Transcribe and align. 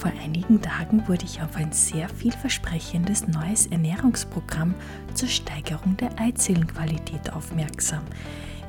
Vor 0.00 0.12
einigen 0.24 0.62
Tagen 0.62 1.06
wurde 1.08 1.26
ich 1.26 1.42
auf 1.42 1.56
ein 1.56 1.72
sehr 1.72 2.08
vielversprechendes 2.08 3.28
neues 3.28 3.66
Ernährungsprogramm 3.66 4.74
zur 5.12 5.28
Steigerung 5.28 5.94
der 5.98 6.18
Eizellenqualität 6.18 7.34
aufmerksam. 7.34 8.00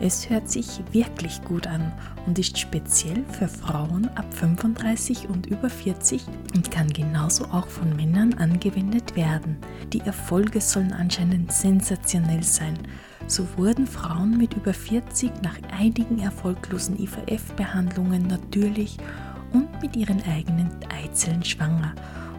Es 0.02 0.30
hört 0.30 0.52
sich 0.52 0.81
wirklich 0.91 1.41
gut 1.44 1.67
an 1.67 1.94
und 2.26 2.38
ist 2.38 2.59
speziell 2.59 3.23
für 3.31 3.48
Frauen 3.48 4.09
ab 4.16 4.26
35 4.34 5.30
und 5.30 5.45
über 5.45 5.70
40 5.70 6.21
und 6.54 6.70
kann 6.70 6.90
genauso 6.90 7.45
auch 7.45 7.68
von 7.68 7.95
Männern 7.95 8.34
angewendet 8.34 9.16
werden. 9.16 9.55
Die 9.93 10.01
Erfolge 10.01 10.60
sollen 10.60 10.91
anscheinend 10.91 11.54
sensationell 11.54 12.43
sein. 12.43 12.77
So 13.27 13.48
wurden 13.55 13.88
Frauen 13.88 14.38
mit 14.38 14.55
über 14.55 14.73
40 14.73 15.32
nach 15.43 15.55
einigen 15.79 16.20
erfolglosen 16.20 16.99
IVF-Behandlungen 16.99 18.27
natürlich 18.27 18.98
und 19.54 19.82
mit 19.82 19.96
ihren 19.96 20.21
eigenen 20.24 20.70
Eizellen 20.90 21.44
schwanger. 21.44 21.94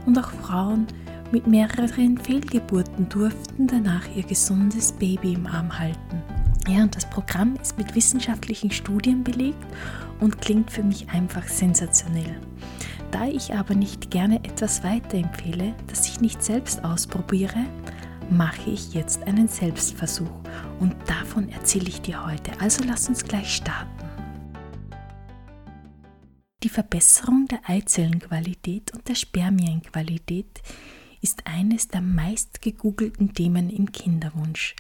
Und 0.07 0.19
auch 0.19 0.31
Frauen 0.31 0.87
mit 1.31 1.47
mehreren 1.47 2.19
Fehlgeburten 2.19 3.09
durften 3.09 3.67
danach 3.67 4.07
ihr 4.15 4.23
gesundes 4.23 4.93
Baby 4.93 5.35
im 5.35 5.47
Arm 5.47 5.79
halten. 5.79 6.23
Ja, 6.69 6.83
und 6.83 6.95
das 6.95 7.09
Programm 7.09 7.57
ist 7.61 7.79
mit 7.79 7.95
wissenschaftlichen 7.95 8.71
Studien 8.71 9.25
belegt 9.25 9.65
und 10.21 10.41
klingt 10.41 10.71
für 10.71 10.83
mich 10.83 11.09
einfach 11.11 11.45
sensationell. 11.49 12.37
Da 13.11 13.27
ich 13.27 13.55
aber 13.55 13.75
nicht 13.75 14.11
gerne 14.11 14.37
etwas 14.45 14.85
weiterempfehle, 14.85 15.75
das 15.89 16.07
ich 16.09 16.21
nicht 16.21 16.43
selbst 16.43 16.85
ausprobiere, 16.85 17.67
mache 18.31 18.71
ich 18.71 18.95
jetzt 18.95 19.23
einen 19.25 19.49
Selbstversuch 19.49 20.31
und 20.81 20.95
davon 21.07 21.51
erzähle 21.51 21.89
ich 21.89 22.01
dir 22.01 22.25
heute. 22.25 22.53
Also 22.61 22.83
lass 22.87 23.09
uns 23.09 23.25
gleich 23.25 23.55
starten. 23.55 24.02
Die 26.63 26.69
Verbesserung 26.69 27.49
der 27.49 27.69
Eizellenqualität 27.69 28.93
und 28.93 29.09
der 29.09 29.17
Spermienqualität 29.17 30.63
ist 31.21 31.45
eines 31.47 31.89
der 31.89 32.03
meist 32.03 32.63
gegoogelten 32.63 33.35
Themen 33.35 33.69
im 33.69 33.91
Kinderwunsch. 33.91 34.77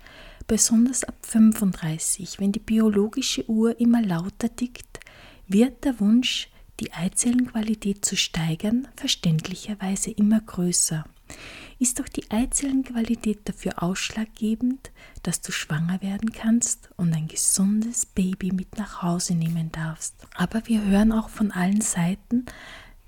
Besonders 0.46 1.02
ab 1.02 1.16
35, 1.22 2.38
wenn 2.38 2.52
die 2.52 2.60
biologische 2.60 3.48
Uhr 3.50 3.80
immer 3.80 4.00
lauter 4.00 4.54
tickt, 4.54 5.00
wird 5.48 5.84
der 5.84 5.98
Wunsch, 5.98 6.48
die 6.78 6.92
Eizellenqualität 6.92 8.04
zu 8.04 8.16
steigern, 8.16 8.86
verständlicherweise 8.94 10.12
immer 10.12 10.40
größer 10.40 11.04
ist 11.82 11.98
doch 11.98 12.08
die 12.08 12.30
Eizellenqualität 12.30 13.40
dafür 13.48 13.82
ausschlaggebend, 13.82 14.92
dass 15.24 15.40
du 15.40 15.50
schwanger 15.50 16.00
werden 16.00 16.32
kannst 16.32 16.90
und 16.96 17.12
ein 17.12 17.26
gesundes 17.26 18.06
Baby 18.06 18.52
mit 18.52 18.78
nach 18.78 19.02
Hause 19.02 19.34
nehmen 19.34 19.72
darfst. 19.72 20.14
Aber 20.36 20.66
wir 20.68 20.84
hören 20.84 21.10
auch 21.10 21.28
von 21.28 21.50
allen 21.50 21.80
Seiten, 21.80 22.46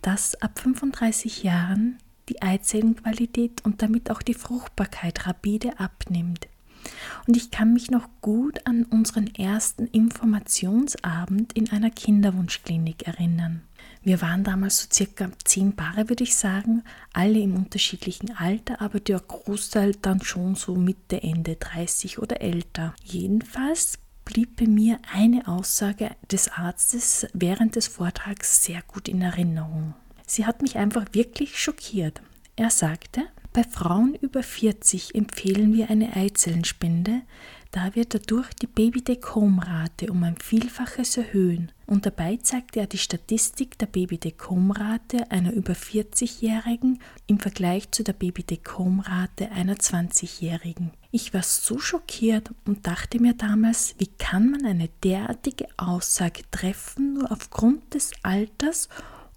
dass 0.02 0.34
ab 0.42 0.58
35 0.58 1.44
Jahren 1.44 1.98
die 2.28 2.42
Eizellenqualität 2.42 3.64
und 3.64 3.80
damit 3.80 4.10
auch 4.10 4.22
die 4.22 4.34
Fruchtbarkeit 4.34 5.26
rapide 5.26 5.78
abnimmt. 5.78 6.48
Und 7.26 7.36
ich 7.36 7.52
kann 7.52 7.72
mich 7.72 7.92
noch 7.92 8.08
gut 8.20 8.66
an 8.66 8.84
unseren 8.84 9.32
ersten 9.34 9.86
Informationsabend 9.86 11.52
in 11.52 11.70
einer 11.70 11.90
Kinderwunschklinik 11.90 13.06
erinnern. 13.06 13.62
Wir 14.04 14.20
waren 14.20 14.44
damals 14.44 14.82
so 14.82 14.88
circa 14.92 15.30
zehn 15.44 15.74
Paare, 15.74 16.10
würde 16.10 16.24
ich 16.24 16.36
sagen, 16.36 16.84
alle 17.14 17.38
im 17.38 17.56
unterschiedlichen 17.56 18.36
Alter, 18.36 18.82
aber 18.82 19.00
der 19.00 19.18
Großteil 19.18 19.94
dann 20.02 20.20
schon 20.20 20.56
so 20.56 20.74
Mitte, 20.74 21.22
Ende 21.22 21.56
30 21.56 22.18
oder 22.18 22.42
älter. 22.42 22.94
Jedenfalls 23.02 23.98
blieb 24.26 24.56
bei 24.56 24.66
mir 24.66 24.98
eine 25.10 25.48
Aussage 25.48 26.10
des 26.30 26.52
Arztes 26.52 27.26
während 27.32 27.76
des 27.76 27.86
Vortrags 27.86 28.62
sehr 28.62 28.82
gut 28.82 29.08
in 29.08 29.22
Erinnerung. 29.22 29.94
Sie 30.26 30.44
hat 30.44 30.60
mich 30.60 30.76
einfach 30.76 31.06
wirklich 31.12 31.58
schockiert. 31.58 32.20
Er 32.56 32.68
sagte, 32.68 33.22
bei 33.54 33.64
Frauen 33.64 34.14
über 34.14 34.42
40 34.42 35.14
empfehlen 35.14 35.72
wir 35.72 35.88
eine 35.88 36.14
Eizellenspende, 36.14 37.22
da 37.70 37.94
wird 37.94 38.14
dadurch 38.14 38.52
die 38.54 38.66
Baby-Take-Home-Rate 38.66 40.10
um 40.10 40.22
ein 40.24 40.36
Vielfaches 40.36 41.16
erhöhen. 41.16 41.72
Und 41.86 42.06
dabei 42.06 42.38
zeigte 42.38 42.80
er 42.80 42.86
die 42.86 42.98
Statistik 42.98 43.78
der 43.78 43.86
Baby-Take-Home-Rate 43.86 45.30
einer 45.30 45.52
über 45.52 45.74
40-Jährigen 45.74 47.00
im 47.26 47.38
Vergleich 47.38 47.90
zu 47.90 48.02
der 48.02 48.14
Baby-Take-Home-Rate 48.14 49.50
einer 49.50 49.74
20-Jährigen. 49.74 50.92
Ich 51.10 51.34
war 51.34 51.42
so 51.42 51.78
schockiert 51.78 52.50
und 52.64 52.86
dachte 52.86 53.20
mir 53.20 53.34
damals, 53.34 53.94
wie 53.98 54.06
kann 54.06 54.50
man 54.50 54.64
eine 54.64 54.88
derartige 55.04 55.66
Aussage 55.76 56.42
treffen, 56.50 57.14
nur 57.14 57.30
aufgrund 57.30 57.94
des 57.94 58.12
Alters 58.22 58.88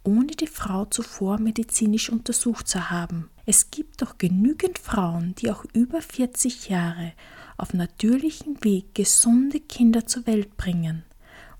ohne 0.03 0.27
die 0.27 0.47
Frau 0.47 0.85
zuvor 0.85 1.37
medizinisch 1.37 2.09
untersucht 2.09 2.67
zu 2.67 2.89
haben. 2.89 3.29
Es 3.45 3.71
gibt 3.71 4.01
doch 4.01 4.17
genügend 4.17 4.79
Frauen, 4.79 5.35
die 5.35 5.51
auch 5.51 5.65
über 5.73 6.01
40 6.01 6.69
Jahre 6.69 7.11
auf 7.57 7.73
natürlichem 7.73 8.63
Weg 8.63 8.95
gesunde 8.95 9.59
Kinder 9.59 10.07
zur 10.07 10.25
Welt 10.25 10.55
bringen. 10.55 11.03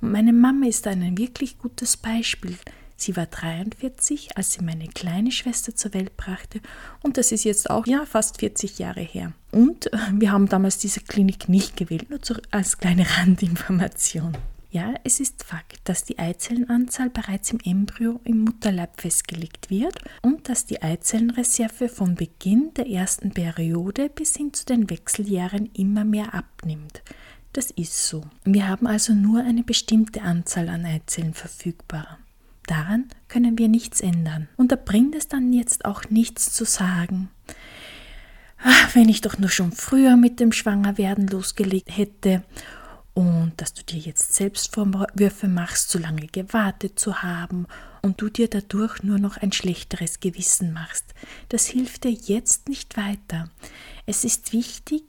Und 0.02 0.12
meine 0.12 0.34
Mama 0.34 0.68
ist 0.68 0.88
ein 0.88 1.18
wirklich 1.18 1.58
gutes 1.58 1.97
Beispiel. 1.97 2.58
Sie 3.00 3.16
war 3.16 3.28
43, 3.28 4.38
als 4.38 4.53
sie 4.53 4.63
meine 4.63 4.88
kleine 4.88 5.31
Schwester 5.31 5.75
zur 5.75 5.94
Welt 5.94 6.18
brachte 6.18 6.62
und 7.03 7.18
das 7.18 7.31
ist 7.31 7.44
jetzt 7.44 7.69
auch 7.69 7.85
ja 7.85 8.06
fast 8.06 8.40
40 8.40 8.80
Jahre 8.80 9.02
her. 9.02 9.34
Und 9.52 9.94
äh, 9.94 9.97
wir 10.13 10.31
haben 10.31 10.50
damals 10.50 10.80
diese 10.80 11.02
Klinik 11.02 11.47
nicht 11.47 11.78
gewählt, 11.78 12.09
nur 12.09 12.19
als 12.50 12.80
kleine 12.80 13.06
Randinformation. 13.18 14.36
Ja, 14.69 14.96
es 15.03 15.19
ist 15.19 15.44
Fakt, 15.44 15.80
dass 15.86 16.03
die 16.03 16.19
Eizellenanzahl 16.19 17.09
bereits 17.09 17.52
im 17.52 17.59
Embryo 17.63 18.19
im 18.25 18.41
Mutterleib 18.41 19.00
festgelegt 19.00 19.69
wird 19.69 19.97
und 20.22 20.50
dass 20.50 20.66
die 20.66 20.81
Eizellenreserve 20.81 21.88
von 21.88 22.16
Beginn 22.16 22.74
der 22.75 22.90
ersten 22.90 23.31
Periode 23.31 24.09
bis 24.09 24.36
hin 24.36 24.53
zu 24.53 24.66
den 24.66 24.90
Wechseljahren 24.90 25.69
immer 25.74 26.03
mehr 26.03 26.34
abnimmt. 26.34 27.02
Das 27.57 27.72
ist 27.72 28.06
so. 28.06 28.22
Wir 28.44 28.68
haben 28.68 28.85
also 28.85 29.13
nur 29.13 29.40
eine 29.40 29.63
bestimmte 29.63 30.22
Anzahl 30.22 30.69
an 30.69 30.85
Eizellen 30.85 31.34
verfügbar. 31.34 32.19
Daran 32.68 33.06
können 33.29 33.57
wir 33.57 33.68
nichts 33.68 34.00
ändern. 34.00 34.47
Und 34.57 34.72
da 34.72 34.75
bringt 34.75 35.16
es 35.16 35.28
dann 35.28 35.51
jetzt 35.51 35.84
auch 35.84 36.03
nichts 36.12 36.53
zu 36.53 36.66
sagen. 36.66 37.31
Ach, 38.63 38.94
wenn 38.94 39.09
ich 39.09 39.22
doch 39.22 39.40
nur 39.40 39.50
schon 39.50 39.72
früher 39.72 40.18
mit 40.18 40.40
dem 40.40 40.51
Schwangerwerden 40.51 41.25
losgelegt 41.25 41.97
hätte 41.97 42.44
und 43.16 43.53
dass 43.57 43.74
du 43.74 43.84
dir 43.84 44.01
jetzt 44.01 44.35
Selbstvorwürfe 44.35 45.47
machst, 45.47 45.89
so 45.89 45.97
lange 45.97 46.28
gewartet 46.28 47.00
zu 47.00 47.24
haben 47.24 47.65
und 48.03 48.21
du 48.21 48.30
dir 48.30 48.50
dadurch 48.50 49.01
nur 49.01 49.18
noch 49.18 49.38
ein 49.38 49.51
schlechteres 49.51 50.19
Gewissen 50.19 50.74
machst. 50.74 51.15
Das 51.50 51.65
hilft 51.65 52.03
dir 52.03 52.12
jetzt 52.12 52.69
nicht 52.69 52.98
weiter. 52.98 53.50
Es 54.06 54.25
ist 54.25 54.53
wichtig, 54.53 55.06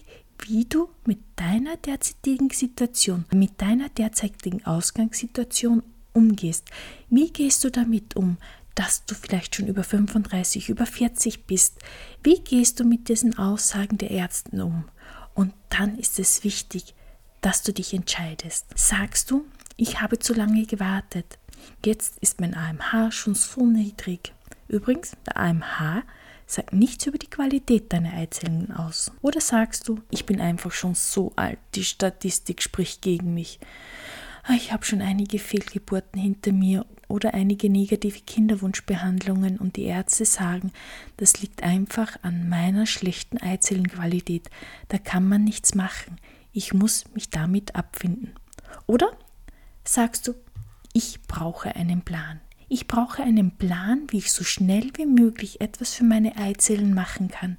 wie 0.46 0.64
du 0.64 0.88
mit 1.04 1.18
deiner 1.36 1.76
derzeitigen 1.76 2.50
Situation, 2.50 3.24
mit 3.32 3.60
deiner 3.60 3.88
derzeitigen 3.88 4.64
Ausgangssituation 4.64 5.82
umgehst. 6.12 6.66
Wie 7.10 7.30
gehst 7.30 7.64
du 7.64 7.70
damit 7.70 8.16
um, 8.16 8.36
dass 8.74 9.04
du 9.06 9.14
vielleicht 9.14 9.56
schon 9.56 9.66
über 9.66 9.84
35, 9.84 10.68
über 10.68 10.86
40 10.86 11.46
bist? 11.46 11.78
Wie 12.22 12.40
gehst 12.40 12.80
du 12.80 12.84
mit 12.84 13.08
diesen 13.08 13.38
Aussagen 13.38 13.98
der 13.98 14.10
Ärzte 14.10 14.64
um? 14.64 14.84
Und 15.34 15.52
dann 15.68 15.98
ist 15.98 16.18
es 16.18 16.44
wichtig, 16.44 16.94
dass 17.40 17.62
du 17.62 17.72
dich 17.72 17.94
entscheidest. 17.94 18.66
Sagst 18.76 19.30
du, 19.30 19.44
ich 19.76 20.00
habe 20.00 20.18
zu 20.18 20.34
lange 20.34 20.66
gewartet. 20.66 21.38
Jetzt 21.84 22.18
ist 22.18 22.40
mein 22.40 22.54
AMH 22.54 23.12
schon 23.12 23.34
so 23.34 23.64
niedrig. 23.64 24.32
Übrigens, 24.68 25.12
der 25.26 25.36
AMH 25.38 26.02
sagt 26.48 26.72
nichts 26.72 27.06
über 27.06 27.18
die 27.18 27.28
Qualität 27.28 27.92
deiner 27.92 28.14
Eizellen 28.14 28.72
aus. 28.72 29.12
Oder 29.20 29.40
sagst 29.40 29.86
du, 29.86 30.00
ich 30.10 30.24
bin 30.24 30.40
einfach 30.40 30.72
schon 30.72 30.94
so 30.94 31.32
alt, 31.36 31.58
die 31.74 31.84
Statistik 31.84 32.62
spricht 32.62 33.02
gegen 33.02 33.34
mich. 33.34 33.60
ah, 34.44 34.54
ich 34.54 34.72
habe 34.72 34.84
schon 34.84 35.02
einige 35.02 35.38
Fehlgeburten 35.38 36.18
hinter 36.20 36.52
mir 36.52 36.86
oder 37.06 37.34
einige 37.34 37.68
negative 37.68 38.20
Kinderwunschbehandlungen 38.20 39.58
und 39.58 39.76
die 39.76 39.84
Ärzte 39.84 40.24
sagen, 40.24 40.72
das 41.18 41.40
liegt 41.42 41.62
einfach 41.62 42.16
an 42.22 42.48
meiner 42.48 42.86
schlechten 42.86 43.36
Eizellenqualität. 43.38 44.48
Da 44.88 44.96
kann 44.96 45.28
man 45.28 45.44
nichts 45.44 45.74
machen. 45.74 46.16
Ich 46.52 46.72
muss 46.72 47.04
mich 47.12 47.28
damit 47.28 47.76
abfinden. 47.76 48.32
Oder 48.86 49.10
sagst 49.84 50.26
du, 50.26 50.34
ich 50.94 51.20
brauche 51.28 51.76
einen 51.76 52.02
Plan. 52.02 52.40
Ich 52.70 52.86
brauche 52.86 53.22
einen 53.22 53.52
Plan, 53.52 54.06
wie 54.10 54.18
ich 54.18 54.30
so 54.30 54.44
schnell 54.44 54.90
wie 54.96 55.06
möglich 55.06 55.62
etwas 55.62 55.94
für 55.94 56.04
meine 56.04 56.36
Eizellen 56.36 56.92
machen 56.92 57.28
kann, 57.28 57.56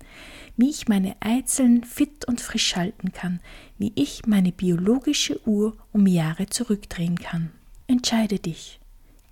wie 0.56 0.69
ich 0.69 0.88
meine 0.88 1.15
Eizellen 1.19 1.83
fit 1.83 2.25
und 2.25 2.41
frisch 2.41 2.75
halten 2.75 3.11
kann, 3.11 3.39
wie 3.79 3.91
ich 3.95 4.27
meine 4.27 4.51
biologische 4.51 5.45
Uhr 5.47 5.75
um 5.91 6.06
Jahre 6.06 6.45
zurückdrehen 6.45 7.17
kann. 7.17 7.50
Entscheide 7.88 8.38
dich. 8.38 8.79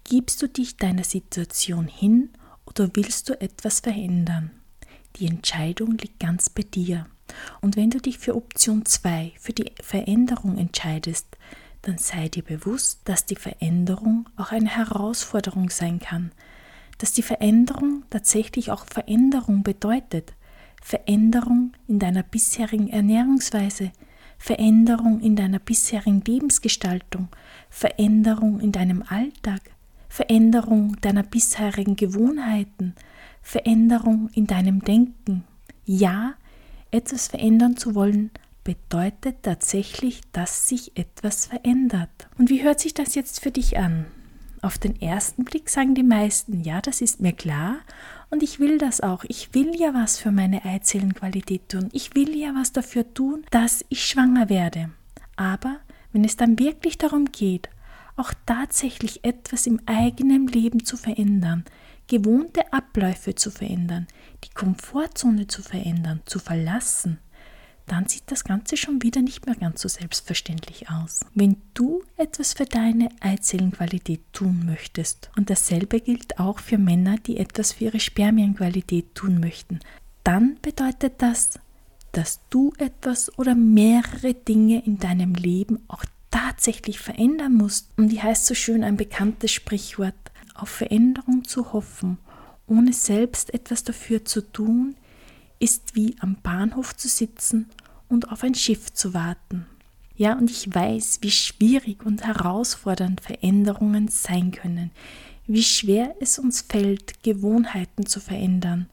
Gibst 0.03 0.41
du 0.41 0.47
dich 0.47 0.77
deiner 0.77 1.03
Situation 1.03 1.87
hin 1.87 2.29
oder 2.65 2.89
willst 2.93 3.29
du 3.29 3.39
etwas 3.39 3.81
verändern? 3.81 4.49
Die 5.17 5.27
Entscheidung 5.27 5.97
liegt 5.97 6.19
ganz 6.19 6.49
bei 6.49 6.63
dir. 6.63 7.05
Und 7.61 7.75
wenn 7.75 7.89
du 7.91 7.99
dich 7.99 8.17
für 8.17 8.35
Option 8.35 8.85
2, 8.85 9.33
für 9.37 9.53
die 9.53 9.71
Veränderung 9.83 10.57
entscheidest, 10.57 11.27
dann 11.87 11.97
sei 11.97 12.27
dir 12.27 12.43
bewusst, 12.43 12.99
dass 13.05 13.25
die 13.25 13.37
Veränderung 13.37 14.27
auch 14.35 14.51
eine 14.51 14.75
Herausforderung 14.75 15.69
sein 15.69 15.99
kann, 15.99 16.33
dass 16.97 17.13
die 17.13 17.21
Veränderung 17.21 18.03
tatsächlich 18.09 18.71
auch 18.71 18.85
Veränderung 18.85 19.63
bedeutet. 19.63 20.33
Veränderung 20.81 21.71
in 21.87 21.99
deiner 21.99 22.23
bisherigen 22.23 22.89
Ernährungsweise, 22.89 23.91
Veränderung 24.37 25.21
in 25.21 25.37
deiner 25.37 25.59
bisherigen 25.59 26.21
Lebensgestaltung, 26.25 27.29
Veränderung 27.69 28.59
in 28.59 28.73
deinem 28.73 29.03
Alltag, 29.07 29.61
Veränderung 30.09 30.97
deiner 30.99 31.23
bisherigen 31.23 31.95
Gewohnheiten, 31.95 32.95
Veränderung 33.41 34.29
in 34.33 34.45
deinem 34.45 34.81
Denken. 34.81 35.45
Ja, 35.85 36.33
etwas 36.91 37.29
verändern 37.29 37.77
zu 37.77 37.95
wollen, 37.95 38.31
bedeutet 38.67 39.43
tatsächlich, 39.43 40.19
dass 40.33 40.67
sich 40.67 40.97
etwas 40.97 41.45
verändert. 41.45 42.27
Und 42.37 42.49
wie 42.49 42.63
hört 42.63 42.81
sich 42.81 42.93
das 42.93 43.15
jetzt 43.15 43.39
für 43.39 43.49
dich 43.49 43.77
an? 43.77 44.07
Auf 44.61 44.77
den 44.77 45.01
ersten 45.01 45.45
Blick 45.45 45.69
sagen 45.69 45.95
die 45.95 46.03
meisten, 46.03 46.59
ja, 46.65 46.81
das 46.81 46.99
ist 46.99 47.21
mir 47.21 47.31
klar 47.31 47.77
und 48.29 48.43
ich 48.43 48.59
will 48.59 48.77
das 48.77 48.99
auch. 48.99 49.23
Ich 49.29 49.53
will 49.53 49.73
ja 49.79 49.93
was 49.93 50.19
für 50.19 50.31
meine 50.31 50.65
Eizellenqualität 50.65 51.69
tun. 51.69 51.87
Ich 51.93 52.13
will 52.13 52.37
ja 52.37 52.55
was 52.55 52.73
dafür 52.73 53.13
tun, 53.13 53.45
dass 53.51 53.85
ich 53.87 54.03
schwanger 54.03 54.49
werde. 54.49 54.89
Aber 55.37 55.77
wenn 56.11 56.25
es 56.25 56.35
dann 56.35 56.59
wirklich 56.59 56.97
darum 56.97 57.31
geht, 57.31 57.69
auch 58.17 58.33
tatsächlich 58.45 59.23
etwas 59.23 59.65
im 59.65 59.79
eigenen 59.85 60.45
Leben 60.45 60.83
zu 60.83 60.97
verändern, 60.97 61.63
gewohnte 62.07 62.73
Abläufe 62.73 63.33
zu 63.33 63.49
verändern, 63.49 64.07
die 64.43 64.53
Komfortzone 64.53 65.47
zu 65.47 65.61
verändern, 65.61 66.19
zu 66.25 66.39
verlassen, 66.39 67.19
dann 67.87 68.07
sieht 68.07 68.23
das 68.27 68.43
Ganze 68.43 68.77
schon 68.77 69.01
wieder 69.01 69.21
nicht 69.21 69.45
mehr 69.45 69.55
ganz 69.55 69.81
so 69.81 69.87
selbstverständlich 69.87 70.89
aus. 70.89 71.21
Wenn 71.33 71.57
du 71.73 72.03
etwas 72.17 72.53
für 72.53 72.65
deine 72.65 73.09
Eizellenqualität 73.21 74.21
tun 74.33 74.63
möchtest, 74.65 75.31
und 75.37 75.49
dasselbe 75.49 76.01
gilt 76.01 76.39
auch 76.39 76.59
für 76.59 76.77
Männer, 76.77 77.15
die 77.17 77.37
etwas 77.37 77.73
für 77.73 77.85
ihre 77.85 77.99
Spermienqualität 77.99 79.15
tun 79.15 79.39
möchten, 79.39 79.79
dann 80.23 80.57
bedeutet 80.61 81.13
das, 81.19 81.59
dass 82.11 82.41
du 82.49 82.73
etwas 82.77 83.37
oder 83.37 83.55
mehrere 83.55 84.33
Dinge 84.33 84.83
in 84.85 84.97
deinem 84.97 85.33
Leben 85.33 85.79
auch 85.87 86.03
tatsächlich 86.31 86.99
verändern 86.99 87.53
musst. 87.53 87.89
Und 87.97 88.09
die 88.09 88.21
heißt 88.21 88.45
so 88.45 88.53
schön 88.53 88.83
ein 88.83 88.97
bekanntes 88.97 89.51
Sprichwort, 89.51 90.15
auf 90.55 90.69
Veränderung 90.69 91.43
zu 91.43 91.71
hoffen, 91.73 92.17
ohne 92.65 92.91
selbst 92.91 93.53
etwas 93.53 93.83
dafür 93.83 94.25
zu 94.25 94.41
tun, 94.41 94.95
ist 95.59 95.95
wie 95.95 96.15
am 96.19 96.35
Bahnhof 96.41 96.95
zu 96.95 97.07
sitzen 97.07 97.69
und 98.09 98.31
auf 98.31 98.43
ein 98.43 98.55
Schiff 98.55 98.93
zu 98.93 99.13
warten. 99.13 99.65
Ja, 100.15 100.33
und 100.33 100.49
ich 100.49 100.73
weiß, 100.73 101.19
wie 101.21 101.31
schwierig 101.31 102.05
und 102.05 102.25
herausfordernd 102.25 103.21
Veränderungen 103.21 104.07
sein 104.07 104.51
können, 104.51 104.91
wie 105.45 105.63
schwer 105.63 106.15
es 106.19 106.39
uns 106.39 106.61
fällt, 106.61 107.23
Gewohnheiten 107.23 108.05
zu 108.05 108.19
verändern. 108.19 108.89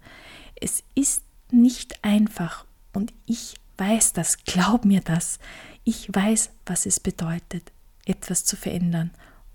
Es 0.61 0.83
ist 0.95 1.23
nicht 1.51 2.05
einfach 2.05 2.67
und 2.93 3.13
ich 3.27 3.55
weiß 3.79 4.13
das, 4.13 4.45
glaub 4.45 4.85
mir 4.85 5.01
das. 5.01 5.39
Ich 5.83 6.09
weiß, 6.13 6.51
was 6.67 6.87
es 6.87 7.01
bedeutet, 7.01 7.73
etwas 8.05 8.45
zu 8.45 8.57
verändern 8.57 9.11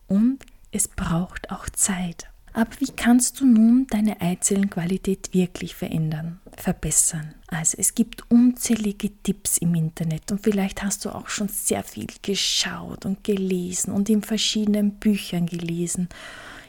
und 0.07 0.39
es 0.71 0.87
braucht 0.87 1.51
auch 1.51 1.69
Zeit. 1.69 2.27
Aber 2.53 2.71
wie 2.79 2.91
kannst 2.95 3.39
du 3.39 3.45
nun 3.45 3.87
deine 3.89 4.21
Eizellenqualität 4.21 5.33
wirklich 5.33 5.75
verändern, 5.75 6.39
verbessern? 6.57 7.35
Also 7.47 7.77
es 7.79 7.95
gibt 7.95 8.29
unzählige 8.29 9.11
Tipps 9.23 9.57
im 9.57 9.75
Internet 9.75 10.31
und 10.31 10.41
vielleicht 10.41 10.83
hast 10.83 11.05
du 11.05 11.09
auch 11.09 11.29
schon 11.29 11.47
sehr 11.47 11.83
viel 11.83 12.07
geschaut 12.21 13.05
und 13.05 13.23
gelesen 13.23 13.93
und 13.93 14.09
in 14.09 14.21
verschiedenen 14.21 14.91
Büchern 14.99 15.45
gelesen. 15.45 16.09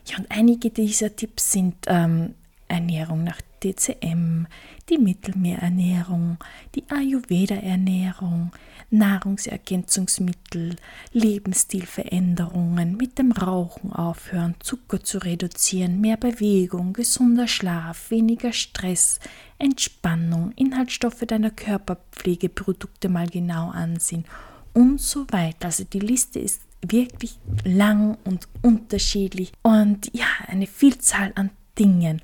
Ja, 0.07 0.19
und 0.19 0.31
einige 0.31 0.71
dieser 0.71 1.15
Tipps 1.15 1.53
sind 1.53 1.75
ähm, 1.87 2.35
Ernährung 2.71 3.25
nach 3.25 3.41
DCM, 3.63 4.47
die 4.89 4.99
Mittelmeerernährung, 4.99 6.39
die 6.75 6.85
Ayurveda-Ernährung, 6.89 8.53
Nahrungsergänzungsmittel, 8.91 10.77
Lebensstilveränderungen, 11.13 12.97
mit 12.97 13.19
dem 13.19 13.33
Rauchen 13.33 13.93
aufhören, 13.93 14.55
Zucker 14.61 15.03
zu 15.03 15.19
reduzieren, 15.19 16.01
mehr 16.01 16.17
Bewegung, 16.17 16.93
gesunder 16.93 17.47
Schlaf, 17.47 18.11
weniger 18.11 18.53
Stress, 18.53 19.21
Entspannung, 19.59 20.53
Inhaltsstoffe 20.57 21.25
deiner 21.27 21.51
Körperpflegeprodukte 21.51 23.09
mal 23.09 23.29
genau 23.29 23.71
ansehen 23.71 24.25
und 24.73 25.01
so 25.01 25.27
weiter. 25.31 25.67
Also 25.67 25.85
die 25.85 26.01
Liste 26.01 26.39
ist 26.39 26.63
wirklich 26.83 27.39
lang 27.65 28.17
und 28.25 28.49
unterschiedlich 28.63 29.53
und 29.63 30.11
ja, 30.15 30.27
eine 30.47 30.67
Vielzahl 30.67 31.33
an 31.35 31.51
Dingen. 31.79 32.21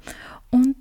Und 0.56 0.74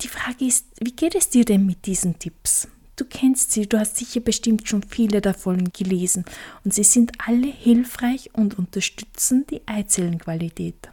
die 0.00 0.08
Frage 0.08 0.44
ist, 0.44 0.66
wie 0.80 0.90
geht 0.90 1.14
es 1.14 1.28
dir 1.28 1.44
denn 1.44 1.64
mit 1.64 1.86
diesen 1.86 2.18
Tipps? 2.18 2.66
Du 2.96 3.04
kennst 3.04 3.52
sie, 3.52 3.68
du 3.68 3.78
hast 3.78 3.96
sicher 3.96 4.18
bestimmt 4.18 4.66
schon 4.66 4.82
viele 4.82 5.20
davon 5.20 5.70
gelesen 5.72 6.24
und 6.64 6.74
sie 6.74 6.82
sind 6.82 7.12
alle 7.24 7.46
hilfreich 7.46 8.30
und 8.32 8.58
unterstützen 8.58 9.46
die 9.48 9.60
Eizellenqualität. 9.66 10.88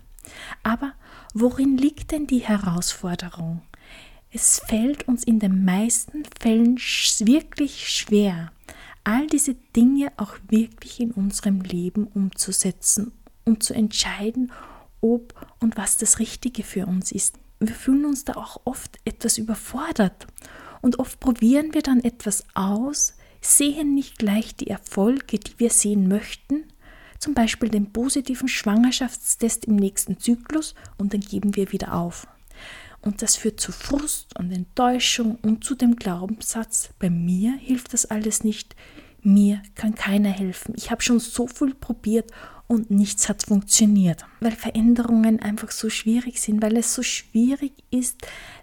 Aber 0.61 0.93
worin 1.33 1.79
liegt 1.79 2.11
denn 2.11 2.27
die 2.27 2.41
Herausforderung? 2.41 3.63
Es 4.29 4.59
fällt 4.59 5.07
uns 5.07 5.23
in 5.23 5.39
den 5.39 5.65
meisten 5.65 6.23
Fällen 6.39 6.77
wirklich 6.77 7.89
schwer, 7.89 8.51
all 9.03 9.25
diese 9.25 9.55
Dinge 9.75 10.11
auch 10.17 10.35
wirklich 10.47 10.99
in 10.99 11.09
unserem 11.09 11.61
Leben 11.61 12.05
umzusetzen 12.05 13.13
und 13.45 13.63
zu 13.63 13.73
entscheiden, 13.73 14.51
ob 15.01 15.33
und 15.59 15.75
was 15.75 15.97
das 15.97 16.19
Richtige 16.19 16.61
für 16.61 16.85
uns 16.85 17.11
ist. 17.11 17.39
Wir 17.59 17.75
fühlen 17.75 18.05
uns 18.05 18.25
da 18.25 18.33
auch 18.33 18.61
oft 18.65 18.97
etwas 19.05 19.37
überfordert. 19.37 20.27
Und 20.81 20.99
oft 20.99 21.19
probieren 21.19 21.73
wir 21.73 21.81
dann 21.81 22.03
etwas 22.03 22.45
aus, 22.53 23.13
sehen 23.41 23.95
nicht 23.95 24.19
gleich 24.19 24.55
die 24.55 24.67
Erfolge, 24.67 25.39
die 25.39 25.59
wir 25.59 25.69
sehen 25.69 26.07
möchten, 26.07 26.65
zum 27.19 27.33
Beispiel 27.33 27.69
den 27.69 27.91
positiven 27.91 28.47
Schwangerschaftstest 28.47 29.65
im 29.65 29.75
nächsten 29.75 30.19
Zyklus 30.19 30.75
und 30.97 31.13
dann 31.13 31.21
geben 31.21 31.55
wir 31.55 31.71
wieder 31.71 31.93
auf. 31.95 32.27
Und 33.01 33.21
das 33.21 33.35
führt 33.35 33.59
zu 33.59 33.71
Frust 33.71 34.37
und 34.37 34.51
Enttäuschung 34.51 35.37
und 35.41 35.63
zu 35.63 35.75
dem 35.75 35.95
Glaubenssatz, 35.95 36.89
bei 36.99 37.09
mir 37.09 37.53
hilft 37.53 37.93
das 37.93 38.05
alles 38.05 38.43
nicht, 38.43 38.75
mir 39.27 39.61
kann 39.75 39.93
keiner 39.93 40.29
helfen. 40.29 40.73
Ich 40.75 40.89
habe 40.89 41.01
schon 41.01 41.19
so 41.19 41.47
viel 41.47 41.75
probiert 41.75 42.31
und 42.67 42.91
nichts 42.91 43.29
hat 43.29 43.43
funktioniert, 43.43 44.25
weil 44.41 44.51
Veränderungen 44.51 45.41
einfach 45.41 45.71
so 45.71 45.89
schwierig 45.89 46.41
sind, 46.41 46.61
weil 46.61 46.75
es 46.75 46.93
so 46.93 47.01
schwierig 47.01 47.71
ist, 47.91 48.17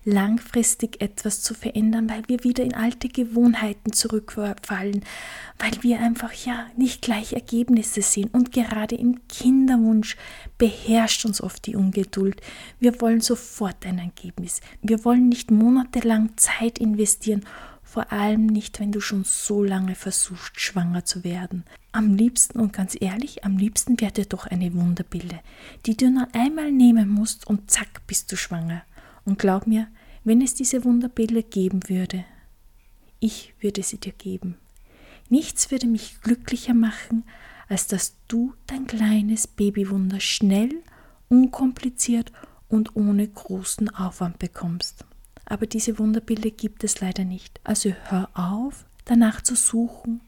langfristig 0.05 1.01
etwas 1.01 1.41
zu 1.43 1.55
verändern, 1.55 2.11
weil 2.11 2.23
wir 2.27 2.45
wieder 2.45 2.63
in 2.65 2.75
alte 2.75 3.09
Gewohnheiten 3.09 3.95
zurückfallen, 3.95 5.05
weil 5.59 5.73
wir 5.81 6.01
einfach 6.01 6.35
ja 6.35 6.67
nicht 6.77 7.01
gleich 7.01 7.33
Ergebnisse 7.33 8.03
sehen 8.03 8.29
und 8.31 8.53
gerade 8.53 8.95
im 8.95 9.27
Kinderwunsch 9.29 10.17
beherrscht 10.59 11.25
uns 11.25 11.41
oft 11.41 11.65
die 11.67 11.77
Ungeduld. 11.77 12.43
Wir 12.81 13.01
wollen 13.01 13.23
sofort 13.23 13.87
ein 13.87 13.99
Ergebnis. 13.99 14.61
Wir 14.83 15.03
wollen 15.07 15.31
nicht 15.31 15.51
monatelang 15.51 16.37
Zeit 16.37 16.79
investieren 16.79 17.45
vor 17.95 18.11
allem 18.11 18.47
nicht, 18.47 18.81
wenn 18.81 18.91
du 18.91 19.01
schon 19.01 19.23
so 19.23 19.63
lange 19.63 19.95
versuchst, 19.95 20.61
schwanger 20.61 21.05
zu 21.05 21.23
werden. 21.23 21.63
Am 21.93 22.17
liebsten 22.17 22.59
und 22.59 22.73
ganz 22.73 22.97
ehrlich, 23.01 23.45
am 23.45 23.57
liebsten 23.57 24.01
wäre 24.01 24.11
dir 24.11 24.25
doch 24.25 24.49
eine 24.49 24.75
Wunderpille, 24.75 25.39
die 25.87 25.97
du 25.97 26.11
nur 26.11 26.27
einmal 26.33 26.73
nehmen 26.73 27.09
musst 27.09 27.47
und 27.47 27.71
zack 27.71 28.05
bist 28.09 28.33
du 28.33 28.37
schwanger. 28.37 28.83
Und 29.25 29.39
glaub 29.39 29.69
mir, 29.69 29.87
wenn 30.25 30.43
es 30.43 30.55
diese 30.55 30.83
Wunderpille 30.83 31.45
geben 31.45 31.89
würde, 31.89 32.25
ich 33.21 33.55
würde 33.61 33.85
sie 33.85 33.99
dir 33.99 34.13
geben. 34.13 34.57
Nichts 35.29 35.71
würde 35.71 35.87
mich 35.87 36.21
glücklicher 36.21 36.75
machen, 36.75 37.23
als 37.69 37.87
dass 37.87 38.17
du 38.27 38.55
dein 38.67 38.89
kleines 38.89 39.47
Babywunder 39.47 40.19
schnell, 40.19 40.83
unkompliziert 41.29 42.33
und 42.67 42.97
ohne 42.97 43.29
großen 43.29 43.89
Aufwand 43.95 44.41
bekommst. 44.41 45.05
Aber 45.47 45.67
diese 45.67 45.99
Wunderbilder 45.99 46.51
gibt 46.51 46.85
es 46.85 47.01
leider 47.01 47.25
nicht. 47.25 47.61
Also 47.65 47.93
hör 48.05 48.29
auf, 48.35 48.87
danach 49.05 49.43
zu 49.43 49.55
suchen 49.55 50.21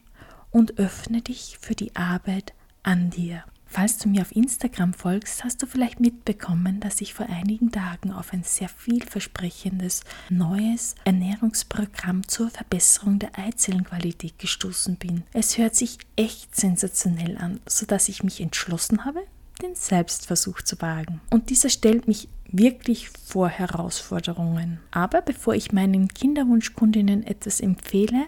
und 0.51 0.79
öffne 0.79 1.21
dich 1.21 1.57
für 1.59 1.75
die 1.75 1.95
Arbeit 1.95 2.53
an 2.83 3.09
dir. 3.09 3.43
Falls 3.69 3.97
du 3.97 4.07
mir 4.07 4.21
auf 4.21 4.33
Instagram 4.33 4.93
folgst, 4.93 5.43
hast 5.43 5.61
du 5.61 5.65
vielleicht 5.65 5.99
mitbekommen, 5.99 6.79
dass 6.79 7.01
ich 7.01 7.13
vor 7.13 7.27
einigen 7.27 7.69
Tagen 7.69 8.13
auf 8.13 8.31
ein 8.31 8.43
sehr 8.43 8.69
vielversprechendes 8.69 10.01
neues 10.29 10.95
Ernährungsprogramm 11.03 12.27
zur 12.27 12.49
Verbesserung 12.49 13.19
der 13.19 13.37
Eizellenqualität 13.37 14.39
gestoßen 14.39 14.95
bin. 14.95 15.23
Es 15.33 15.57
hört 15.57 15.75
sich 15.75 15.97
echt 16.15 16.55
sensationell 16.55 17.37
an, 17.37 17.59
sodass 17.67 18.07
ich 18.07 18.23
mich 18.23 18.39
entschlossen 18.39 19.03
habe, 19.03 19.21
den 19.61 19.75
Selbstversuch 19.75 20.61
zu 20.61 20.79
wagen. 20.81 21.19
Und 21.29 21.49
dieser 21.49 21.69
stellt 21.69 22.07
mich 22.07 22.29
wirklich 22.51 23.09
vor 23.09 23.49
Herausforderungen. 23.49 24.79
Aber 24.91 25.21
bevor 25.21 25.53
ich 25.55 25.71
meinen 25.71 26.07
Kinderwunschkundinnen 26.07 27.23
etwas 27.23 27.59
empfehle, 27.59 28.25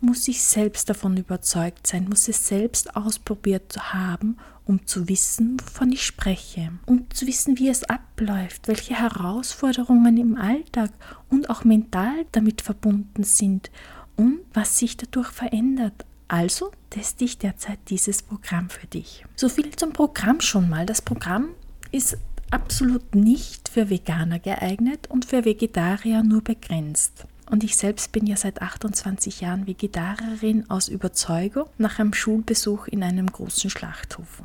muss 0.00 0.28
ich 0.28 0.42
selbst 0.42 0.90
davon 0.90 1.16
überzeugt 1.16 1.86
sein, 1.86 2.08
muss 2.08 2.28
es 2.28 2.46
selbst 2.46 2.94
ausprobiert 2.96 3.72
zu 3.72 3.92
haben, 3.92 4.36
um 4.66 4.86
zu 4.86 5.08
wissen, 5.08 5.58
wovon 5.60 5.92
ich 5.92 6.04
spreche, 6.04 6.72
um 6.86 7.10
zu 7.10 7.26
wissen, 7.26 7.58
wie 7.58 7.68
es 7.68 7.84
abläuft, 7.84 8.68
welche 8.68 8.94
Herausforderungen 8.94 10.16
im 10.16 10.36
Alltag 10.36 10.90
und 11.30 11.50
auch 11.50 11.64
mental 11.64 12.26
damit 12.32 12.62
verbunden 12.62 13.24
sind 13.24 13.70
und 14.16 14.40
was 14.52 14.78
sich 14.78 14.96
dadurch 14.96 15.28
verändert. 15.28 16.04
Also 16.28 16.70
teste 16.90 17.24
ich 17.24 17.38
derzeit 17.38 17.78
dieses 17.88 18.22
Programm 18.22 18.70
für 18.70 18.86
dich. 18.86 19.24
So 19.36 19.48
viel 19.48 19.70
zum 19.76 19.92
Programm 19.92 20.40
schon 20.40 20.68
mal. 20.68 20.86
Das 20.86 21.02
Programm 21.02 21.50
ist 21.92 22.16
absolut 22.50 23.14
nicht 23.14 23.68
für 23.68 23.90
Veganer 23.90 24.38
geeignet 24.38 25.08
und 25.08 25.24
für 25.24 25.44
Vegetarier 25.44 26.22
nur 26.22 26.42
begrenzt. 26.42 27.26
Und 27.50 27.62
ich 27.62 27.76
selbst 27.76 28.12
bin 28.12 28.26
ja 28.26 28.36
seit 28.36 28.62
28 28.62 29.42
Jahren 29.42 29.66
Vegetarierin 29.66 30.68
aus 30.70 30.88
Überzeugung 30.88 31.66
nach 31.76 31.98
einem 31.98 32.14
Schulbesuch 32.14 32.88
in 32.88 33.02
einem 33.02 33.26
großen 33.26 33.68
Schlachthof. 33.68 34.42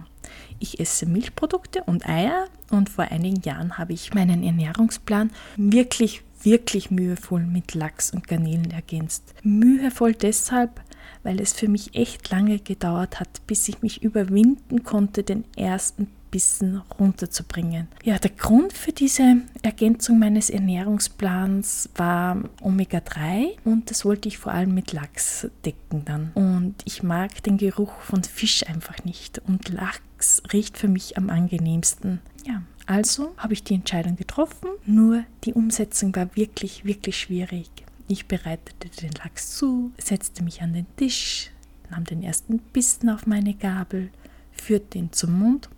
Ich 0.59 0.79
esse 0.79 1.05
Milchprodukte 1.05 1.83
und 1.83 2.07
Eier 2.07 2.47
und 2.69 2.89
vor 2.89 3.05
einigen 3.05 3.41
Jahren 3.41 3.77
habe 3.77 3.93
ich 3.93 4.13
meinen 4.13 4.43
Ernährungsplan 4.43 5.31
wirklich, 5.55 6.23
wirklich 6.43 6.91
mühevoll 6.91 7.45
mit 7.45 7.73
Lachs 7.73 8.11
und 8.11 8.27
Garnelen 8.27 8.71
ergänzt. 8.71 9.33
Mühevoll 9.43 10.13
deshalb, 10.13 10.81
weil 11.23 11.39
es 11.39 11.53
für 11.53 11.69
mich 11.69 11.95
echt 11.95 12.29
lange 12.29 12.59
gedauert 12.59 13.21
hat, 13.21 13.41
bis 13.47 13.67
ich 13.69 13.81
mich 13.81 14.03
überwinden 14.03 14.83
konnte, 14.83 15.23
den 15.23 15.45
ersten 15.55 16.07
Bissen 16.31 16.81
runterzubringen. 16.99 17.87
Ja, 18.03 18.17
der 18.19 18.31
Grund 18.31 18.73
für 18.73 18.91
diese 18.91 19.37
Ergänzung 19.61 20.19
meines 20.19 20.49
Ernährungsplans 20.49 21.89
war 21.95 22.43
Omega-3 22.61 23.57
und 23.65 23.89
das 23.89 24.05
wollte 24.05 24.27
ich 24.27 24.37
vor 24.37 24.53
allem 24.53 24.73
mit 24.73 24.93
Lachs 24.93 25.47
decken 25.65 26.05
dann. 26.05 26.31
Und 26.33 26.75
ich 26.85 27.03
mag 27.03 27.43
den 27.43 27.57
Geruch 27.57 27.93
von 28.01 28.23
Fisch 28.23 28.65
einfach 28.67 29.03
nicht 29.03 29.39
und 29.39 29.69
Lachs 29.69 30.43
riecht 30.53 30.77
für 30.77 30.87
mich 30.87 31.17
am 31.17 31.29
angenehmsten. 31.29 32.19
Ja, 32.45 32.61
also 32.85 33.33
habe 33.37 33.53
ich 33.53 33.63
die 33.63 33.75
Entscheidung 33.75 34.15
getroffen, 34.15 34.69
nur 34.85 35.23
die 35.43 35.53
Umsetzung 35.53 36.15
war 36.15 36.35
wirklich, 36.35 36.85
wirklich 36.85 37.19
schwierig. 37.19 37.69
Ich 38.07 38.27
bereitete 38.27 38.89
den 39.01 39.11
Lachs 39.13 39.55
zu, 39.55 39.91
setzte 39.99 40.43
mich 40.43 40.61
an 40.61 40.73
den 40.73 40.87
Tisch, 40.95 41.51
nahm 41.91 42.05
den 42.05 42.23
ersten 42.23 42.57
Bissen 42.57 43.09
auf 43.09 43.27
meine 43.27 43.53
Gabel, 43.53 44.09
führte 44.51 44.97
ihn 44.97 45.11
zum 45.11 45.37
Mund 45.37 45.69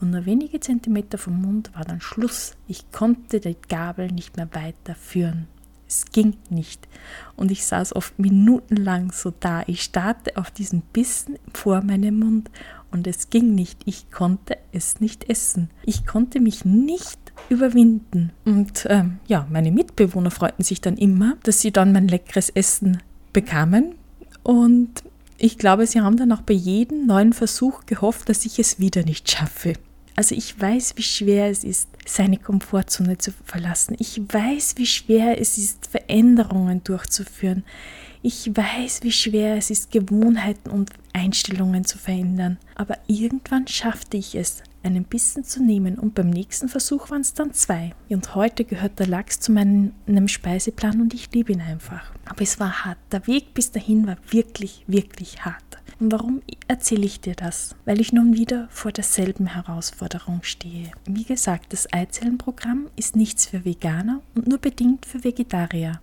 und 0.00 0.10
nur 0.10 0.26
wenige 0.26 0.60
Zentimeter 0.60 1.18
vom 1.18 1.40
Mund 1.40 1.70
war 1.74 1.84
dann 1.84 2.00
Schluss. 2.00 2.54
Ich 2.66 2.90
konnte 2.92 3.40
die 3.40 3.56
Gabel 3.68 4.12
nicht 4.12 4.36
mehr 4.36 4.48
weiterführen. 4.52 5.48
Es 5.88 6.04
ging 6.12 6.36
nicht. 6.50 6.86
Und 7.34 7.50
ich 7.50 7.64
saß 7.64 7.96
oft 7.96 8.18
minutenlang 8.18 9.10
so 9.10 9.32
da. 9.40 9.62
Ich 9.66 9.82
starrte 9.82 10.36
auf 10.36 10.50
diesen 10.50 10.82
Bissen 10.82 11.38
vor 11.54 11.82
meinem 11.82 12.18
Mund 12.18 12.50
und 12.90 13.06
es 13.06 13.30
ging 13.30 13.54
nicht. 13.54 13.80
Ich 13.86 14.10
konnte 14.10 14.58
es 14.72 15.00
nicht 15.00 15.30
essen. 15.30 15.70
Ich 15.84 16.06
konnte 16.06 16.40
mich 16.40 16.66
nicht 16.66 17.18
überwinden. 17.48 18.32
Und 18.44 18.86
ähm, 18.90 19.18
ja, 19.26 19.46
meine 19.50 19.72
Mitbewohner 19.72 20.30
freuten 20.30 20.62
sich 20.62 20.82
dann 20.82 20.98
immer, 20.98 21.36
dass 21.42 21.60
sie 21.60 21.72
dann 21.72 21.92
mein 21.92 22.06
leckeres 22.06 22.50
Essen 22.50 22.98
bekamen. 23.32 23.94
Und 24.42 25.02
ich 25.38 25.56
glaube, 25.56 25.86
sie 25.86 26.00
haben 26.02 26.18
dann 26.18 26.32
auch 26.32 26.42
bei 26.42 26.54
jedem 26.54 27.06
neuen 27.06 27.32
Versuch 27.32 27.86
gehofft, 27.86 28.28
dass 28.28 28.44
ich 28.44 28.58
es 28.58 28.78
wieder 28.78 29.04
nicht 29.04 29.30
schaffe. 29.30 29.74
Also 30.18 30.34
ich 30.34 30.60
weiß, 30.60 30.94
wie 30.96 31.04
schwer 31.04 31.48
es 31.48 31.62
ist, 31.62 31.88
seine 32.04 32.38
Komfortzone 32.38 33.18
zu 33.18 33.30
verlassen. 33.44 33.94
Ich 34.00 34.20
weiß, 34.20 34.74
wie 34.76 34.86
schwer 34.86 35.40
es 35.40 35.56
ist, 35.58 35.86
Veränderungen 35.86 36.82
durchzuführen. 36.82 37.62
Ich 38.20 38.50
weiß, 38.52 39.04
wie 39.04 39.12
schwer 39.12 39.54
es 39.54 39.70
ist, 39.70 39.92
Gewohnheiten 39.92 40.70
und 40.70 40.90
Einstellungen 41.12 41.84
zu 41.84 41.98
verändern. 41.98 42.58
Aber 42.74 42.98
irgendwann 43.06 43.68
schaffte 43.68 44.16
ich 44.16 44.34
es, 44.34 44.64
einen 44.82 45.04
Bissen 45.04 45.44
zu 45.44 45.62
nehmen 45.62 46.00
und 46.00 46.16
beim 46.16 46.30
nächsten 46.30 46.68
Versuch 46.68 47.10
waren 47.10 47.20
es 47.20 47.34
dann 47.34 47.54
zwei. 47.54 47.94
Und 48.08 48.34
heute 48.34 48.64
gehört 48.64 48.98
der 48.98 49.06
Lachs 49.06 49.38
zu 49.38 49.52
meinem 49.52 49.92
Speiseplan 50.26 51.00
und 51.00 51.14
ich 51.14 51.30
liebe 51.32 51.52
ihn 51.52 51.60
einfach. 51.60 52.12
Aber 52.24 52.42
es 52.42 52.58
war 52.58 52.84
hart. 52.84 52.98
Der 53.12 53.24
Weg 53.28 53.54
bis 53.54 53.70
dahin 53.70 54.04
war 54.08 54.16
wirklich, 54.30 54.82
wirklich 54.88 55.44
hart. 55.44 55.67
Und 56.00 56.12
warum 56.12 56.42
erzähle 56.68 57.06
ich 57.06 57.20
dir 57.20 57.34
das? 57.34 57.74
Weil 57.84 58.00
ich 58.00 58.12
nun 58.12 58.34
wieder 58.34 58.68
vor 58.70 58.92
derselben 58.92 59.46
Herausforderung 59.46 60.40
stehe. 60.42 60.92
Wie 61.06 61.24
gesagt, 61.24 61.72
das 61.72 61.92
Eizellenprogramm 61.92 62.88
ist 62.96 63.16
nichts 63.16 63.46
für 63.46 63.64
Veganer 63.64 64.20
und 64.34 64.46
nur 64.46 64.58
bedingt 64.58 65.06
für 65.06 65.24
Vegetarier. 65.24 66.00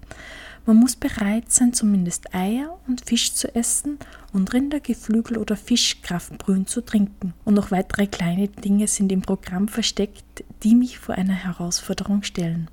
Man 0.65 0.77
muss 0.77 0.95
bereit 0.95 1.51
sein, 1.51 1.73
zumindest 1.73 2.33
Eier 2.33 2.79
und 2.87 3.05
Fisch 3.05 3.33
zu 3.33 3.53
essen 3.53 3.99
und 4.33 4.51
Rinder, 4.51 4.79
Geflügel 4.79 5.37
oder 5.37 5.55
Fischkraftbrühen 5.55 6.65
zu 6.65 6.81
trinken. 6.81 7.33
Und 7.45 7.53
noch 7.53 7.69
weitere 7.69 8.07
kleine 8.07 8.47
Dinge 8.47 8.87
sind 8.87 9.11
im 9.11 9.21
Programm 9.21 9.67
versteckt, 9.67 10.43
die 10.63 10.73
mich 10.73 10.97
vor 10.97 11.15
eine 11.15 11.35
Herausforderung 11.35 12.23
stellen. 12.23 12.67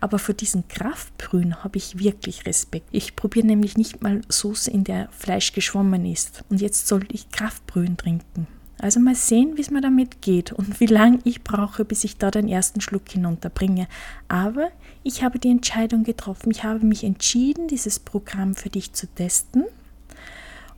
Aber 0.00 0.18
vor 0.18 0.34
diesen 0.34 0.68
Kraftbrühen 0.68 1.62
habe 1.64 1.78
ich 1.78 1.98
wirklich 1.98 2.46
Respekt. 2.46 2.88
Ich 2.92 3.16
probiere 3.16 3.46
nämlich 3.46 3.76
nicht 3.76 4.02
mal 4.02 4.20
Soße, 4.28 4.70
in 4.70 4.84
der 4.84 5.08
Fleisch 5.10 5.52
geschwommen 5.52 6.04
ist. 6.04 6.44
Und 6.48 6.60
jetzt 6.60 6.88
soll 6.88 7.04
ich 7.10 7.30
Kraftbrühen 7.30 7.96
trinken. 7.96 8.46
Also 8.80 9.00
mal 9.00 9.16
sehen, 9.16 9.56
wie 9.56 9.60
es 9.60 9.70
mir 9.70 9.80
damit 9.80 10.22
geht 10.22 10.52
und 10.52 10.78
wie 10.78 10.86
lange 10.86 11.18
ich 11.24 11.42
brauche, 11.42 11.84
bis 11.84 12.04
ich 12.04 12.16
da 12.16 12.30
den 12.30 12.48
ersten 12.48 12.80
Schluck 12.80 13.08
hinunterbringe. 13.10 13.88
Aber 14.28 14.70
ich 15.02 15.24
habe 15.24 15.40
die 15.40 15.50
Entscheidung 15.50 16.04
getroffen. 16.04 16.52
Ich 16.52 16.62
habe 16.62 16.86
mich 16.86 17.02
entschieden, 17.02 17.66
dieses 17.66 17.98
Programm 17.98 18.54
für 18.54 18.68
dich 18.68 18.92
zu 18.92 19.08
testen. 19.08 19.64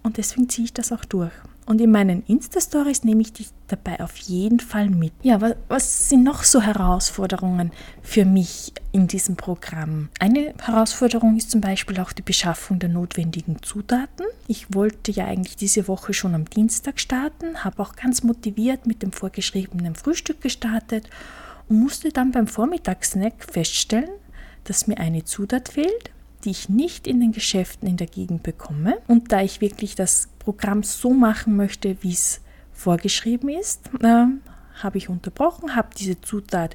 Und 0.02 0.16
deswegen 0.16 0.48
ziehe 0.48 0.64
ich 0.64 0.72
das 0.72 0.92
auch 0.92 1.04
durch. 1.04 1.32
Und 1.70 1.80
in 1.80 1.92
meinen 1.92 2.24
Insta-Stories 2.26 3.04
nehme 3.04 3.22
ich 3.22 3.32
dich 3.32 3.50
dabei 3.68 4.00
auf 4.00 4.16
jeden 4.16 4.58
Fall 4.58 4.90
mit. 4.90 5.12
Ja, 5.22 5.40
was, 5.40 5.54
was, 5.68 6.08
sind 6.08 6.24
noch 6.24 6.42
so 6.42 6.60
Herausforderungen 6.60 7.70
für 8.02 8.24
mich 8.24 8.72
in 8.90 9.06
diesem 9.06 9.36
Programm? 9.36 10.08
Eine 10.18 10.52
Herausforderung 10.60 11.36
ist 11.36 11.52
zum 11.52 11.60
Beispiel 11.60 12.00
auch 12.00 12.10
die 12.10 12.22
Beschaffung 12.22 12.80
der 12.80 12.88
notwendigen 12.88 13.62
Zutaten. 13.62 14.26
Ich 14.48 14.74
wollte 14.74 15.12
ja 15.12 15.26
eigentlich 15.26 15.54
diese 15.54 15.86
Woche 15.86 16.12
schon 16.12 16.34
am 16.34 16.44
Dienstag 16.44 16.98
starten, 16.98 17.62
habe 17.62 17.80
auch 17.80 17.94
ganz 17.94 18.24
motiviert 18.24 18.88
mit 18.88 19.04
dem 19.04 19.12
vorgeschriebenen 19.12 19.94
Frühstück 19.94 20.40
gestartet 20.40 21.08
und 21.68 21.78
musste 21.78 22.10
dann 22.10 22.32
beim 22.32 22.48
Vormittagssnack 22.48 23.44
feststellen, 23.48 24.10
dass 24.64 24.88
mir 24.88 24.98
eine 24.98 25.22
Zutat 25.22 25.68
fehlt 25.68 26.10
die 26.44 26.50
ich 26.50 26.68
nicht 26.68 27.06
in 27.06 27.20
den 27.20 27.32
Geschäften 27.32 27.86
in 27.88 27.96
der 27.96 28.06
Gegend 28.06 28.42
bekomme. 28.42 28.98
Und 29.06 29.32
da 29.32 29.42
ich 29.42 29.60
wirklich 29.60 29.94
das 29.94 30.28
Programm 30.40 30.82
so 30.82 31.10
machen 31.10 31.54
möchte, 31.54 31.96
wie 32.02 32.12
es 32.12 32.40
vorgeschrieben 32.72 33.48
ist, 33.50 33.88
äh, 34.02 34.26
habe 34.82 34.98
ich 34.98 35.08
unterbrochen, 35.08 35.76
habe 35.76 35.90
diese 35.96 36.20
Zutat 36.20 36.74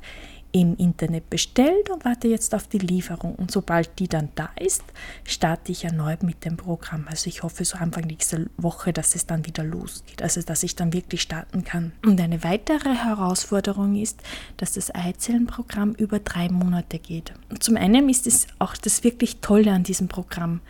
im 0.56 0.78
Internet 0.78 1.30
bestellt 1.30 1.90
und 1.90 2.06
warte 2.06 2.30
jetzt 2.30 2.56
auf 2.56 2.68
die 2.68 2.78
Lieferung. 2.78 3.36
Und 3.36 3.52
sobald 3.52 4.00
die 4.00 4.08
dann 4.08 4.30
da 4.36 4.52
ist, 4.58 4.84
starte 5.26 5.74
ich 5.74 5.84
erneut 5.84 6.24
mit 6.24 6.46
dem 6.46 6.56
Programm. 6.56 7.08
Also 7.10 7.28
ich 7.28 7.44
hoffe 7.44 7.66
so 7.66 7.78
Anfang 7.78 8.06
nächster 8.06 8.40
Woche, 8.56 8.94
dass 8.94 9.16
es 9.16 9.26
dann 9.26 9.46
wieder 9.46 9.66
losgeht. 9.66 10.22
Also 10.22 10.42
dass 10.42 10.64
ich 10.64 10.78
dann 10.78 10.94
wirklich 10.94 11.24
starten 11.24 11.66
kann. 11.66 11.92
Und 12.06 12.22
eine 12.22 12.42
weitere 12.46 12.96
Herausforderung 12.96 13.98
ist, 13.98 14.22
dass 14.56 14.74
das 14.74 14.96
Eizellenprogramm 14.96 15.92
über 15.96 16.20
drei 16.20 16.48
Monate 16.48 17.00
geht. 17.00 17.34
Und 17.50 17.62
zum 17.62 17.76
einen 17.76 18.08
ist 18.08 18.26
es 18.26 18.48
auch 18.58 18.78
das 18.78 19.04
wirklich 19.04 19.42
Tolle 19.42 19.74
an 19.74 19.84
diesem 19.84 20.08
Programm. 20.08 20.62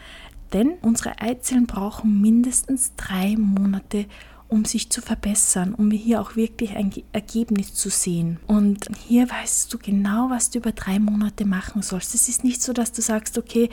Denn 0.55 0.75
unsere 0.81 1.19
Eizellen 1.19 1.67
brauchen 1.67 2.21
mindestens 2.21 2.93
drei 2.95 3.35
Monate, 3.35 4.05
um 4.47 4.63
sich 4.63 4.89
zu 4.89 5.01
verbessern, 5.01 5.73
um 5.73 5.91
hier 5.91 6.21
auch 6.21 6.37
wirklich 6.37 6.77
ein 6.77 6.93
Ergebnis 7.11 7.73
zu 7.73 7.89
sehen. 7.89 8.39
Und 8.47 8.87
hier 9.05 9.29
weißt 9.29 9.73
du 9.73 9.77
genau, 9.77 10.29
was 10.29 10.51
du 10.51 10.59
über 10.59 10.71
drei 10.71 10.97
Monate 10.97 11.43
machen 11.43 11.81
sollst. 11.81 12.15
Es 12.15 12.29
ist 12.29 12.45
nicht 12.45 12.61
so, 12.61 12.71
dass 12.71 12.93
du 12.93 13.01
sagst, 13.01 13.37
okay, 13.37 13.69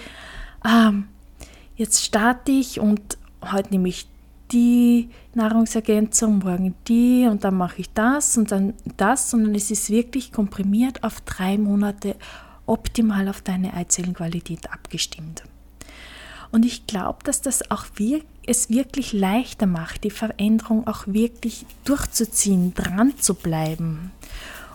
ähm, 0.68 1.06
jetzt 1.76 2.04
starte 2.04 2.50
ich 2.50 2.80
und 2.80 3.16
heute 3.52 3.70
nehme 3.70 3.88
ich 3.88 4.08
die 4.50 5.08
Nahrungsergänzung, 5.34 6.40
morgen 6.40 6.74
die 6.88 7.28
und 7.30 7.44
dann 7.44 7.56
mache 7.58 7.80
ich 7.82 7.92
das 7.92 8.36
und 8.36 8.50
dann 8.50 8.74
das, 8.96 9.30
sondern 9.30 9.54
es 9.54 9.70
ist 9.70 9.88
wirklich 9.88 10.32
komprimiert 10.32 11.04
auf 11.04 11.20
drei 11.20 11.58
Monate 11.58 12.16
optimal 12.66 13.28
auf 13.28 13.40
deine 13.40 13.72
Eizellenqualität 13.72 14.72
abgestimmt. 14.72 15.44
Und 16.52 16.66
ich 16.66 16.86
glaube, 16.86 17.18
dass 17.24 17.40
das 17.40 17.70
auch 17.70 17.86
wir, 17.96 18.20
es 18.46 18.70
wirklich 18.70 19.12
leichter 19.12 19.66
macht, 19.66 20.04
die 20.04 20.10
Veränderung 20.10 20.86
auch 20.86 21.06
wirklich 21.06 21.64
durchzuziehen, 21.84 22.74
dran 22.74 23.14
zu 23.18 23.34
bleiben. 23.34 24.12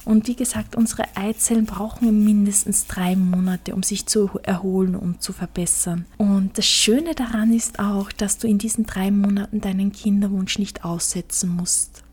Und 0.04 0.28
wie 0.28 0.36
gesagt, 0.36 0.78
unsere 0.78 1.04
Eizellen 1.16 1.66
brauchen 1.66 2.24
mindestens 2.24 2.88
drei 2.88 3.18
Monate, 3.18 3.76
um 3.76 3.84
sich 3.84 4.06
zu 4.06 4.30
erholen 4.42 4.96
und 4.96 5.22
zu 5.22 5.34
verbessern. 5.34 6.06
Und 6.18 6.58
das 6.58 6.66
Schöne 6.66 7.14
daran 7.14 7.52
ist 7.52 7.80
auch, 7.80 8.12
dass 8.14 8.38
du 8.38 8.48
in 8.48 8.58
diesen 8.58 8.86
drei 8.86 9.12
Monaten 9.12 9.60
deinen 9.60 9.92
Kinderwunsch 9.92 10.60
nicht 10.60 10.86
aussetzen 10.86 11.50
musst. 11.50 12.04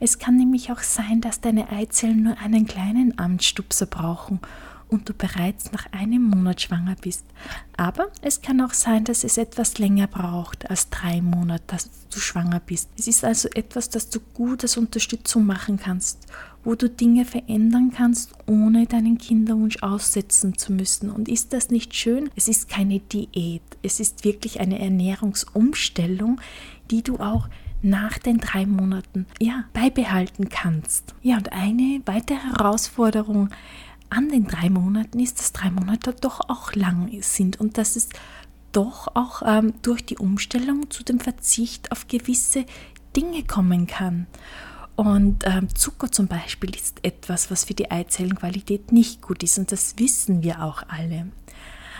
Es 0.00 0.18
kann 0.18 0.36
nämlich 0.36 0.72
auch 0.72 0.80
sein, 0.80 1.20
dass 1.20 1.40
deine 1.40 1.70
Eizellen 1.70 2.24
nur 2.24 2.38
einen 2.38 2.66
kleinen 2.66 3.18
Amtsstupser 3.18 3.86
brauchen 3.86 4.40
und 4.88 5.08
du 5.08 5.14
bereits 5.14 5.72
nach 5.72 5.86
einem 5.92 6.22
Monat 6.22 6.62
schwanger 6.62 6.96
bist. 7.00 7.24
Aber 7.76 8.08
es 8.22 8.40
kann 8.40 8.60
auch 8.60 8.72
sein, 8.72 9.04
dass 9.04 9.24
es 9.24 9.38
etwas 9.38 9.78
länger 9.78 10.06
braucht 10.06 10.68
als 10.70 10.90
drei 10.90 11.20
Monate, 11.20 11.64
dass 11.66 11.90
du 12.10 12.20
schwanger 12.20 12.60
bist. 12.60 12.88
Es 12.98 13.06
ist 13.06 13.24
also 13.24 13.48
etwas, 13.54 13.90
das 13.90 14.10
du 14.10 14.20
gut 14.34 14.62
als 14.62 14.76
Unterstützung 14.76 15.46
machen 15.46 15.78
kannst, 15.78 16.26
wo 16.64 16.74
du 16.74 16.88
Dinge 16.88 17.24
verändern 17.24 17.92
kannst, 17.94 18.32
ohne 18.46 18.86
deinen 18.86 19.18
Kinderwunsch 19.18 19.82
aussetzen 19.82 20.58
zu 20.58 20.72
müssen. 20.72 21.10
Und 21.10 21.28
ist 21.28 21.52
das 21.52 21.70
nicht 21.70 21.94
schön? 21.94 22.30
Es 22.36 22.48
ist 22.48 22.68
keine 22.68 23.00
Diät, 23.00 23.62
es 23.82 24.00
ist 24.00 24.24
wirklich 24.24 24.60
eine 24.60 24.78
Ernährungsumstellung, 24.78 26.40
die 26.90 27.02
du 27.02 27.18
auch 27.18 27.48
nach 27.80 28.18
den 28.18 28.38
drei 28.38 28.66
Monaten 28.66 29.26
ja 29.40 29.64
beibehalten 29.72 30.48
kannst. 30.48 31.14
Ja, 31.22 31.36
und 31.36 31.52
eine 31.52 32.00
weitere 32.06 32.38
Herausforderung 32.38 33.50
an 34.10 34.28
den 34.28 34.46
drei 34.46 34.70
Monaten 34.70 35.20
ist, 35.20 35.38
dass 35.38 35.52
drei 35.52 35.70
Monate 35.70 36.14
doch 36.18 36.48
auch 36.48 36.74
lang 36.74 37.10
sind 37.22 37.60
und 37.60 37.78
dass 37.78 37.96
es 37.96 38.08
doch 38.72 39.08
auch 39.14 39.42
ähm, 39.44 39.74
durch 39.82 40.04
die 40.04 40.18
Umstellung 40.18 40.90
zu 40.90 41.02
dem 41.02 41.20
Verzicht 41.20 41.92
auf 41.92 42.08
gewisse 42.08 42.64
Dinge 43.16 43.44
kommen 43.44 43.86
kann. 43.86 44.26
Und 44.96 45.44
ähm, 45.46 45.74
Zucker 45.74 46.10
zum 46.10 46.26
Beispiel 46.26 46.74
ist 46.74 47.04
etwas, 47.04 47.50
was 47.50 47.64
für 47.64 47.74
die 47.74 47.90
Eizellenqualität 47.90 48.92
nicht 48.92 49.22
gut 49.22 49.42
ist 49.42 49.58
und 49.58 49.70
das 49.70 49.98
wissen 49.98 50.42
wir 50.42 50.62
auch 50.62 50.82
alle. 50.88 51.28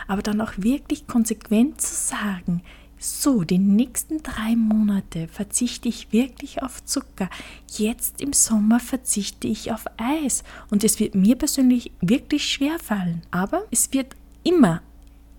Aber 0.09 0.23
dann 0.23 0.41
auch 0.41 0.53
wirklich 0.57 1.07
konsequent 1.07 1.81
zu 1.81 1.95
sagen, 1.95 2.63
so, 2.99 3.45
die 3.45 3.59
nächsten 3.59 4.23
drei 4.23 4.57
Monate 4.57 5.29
verzichte 5.29 5.89
ich 5.89 6.13
wirklich 6.13 6.63
auf 6.63 6.85
Zucker. 6.85 7.31
Jetzt 7.71 8.21
im 8.21 8.33
Sommer 8.33 8.81
verzichte 8.81 9.47
ich 9.47 9.73
auf 9.73 9.85
Eis. 9.97 10.43
Und 10.71 10.85
es 10.85 10.99
wird 10.99 11.15
mir 11.15 11.37
persönlich 11.37 11.93
wirklich 12.01 12.45
schwer 12.45 12.79
fallen. 12.79 13.23
Aber 13.31 13.65
es 13.71 13.93
wird 13.93 14.17
immer, 14.43 14.83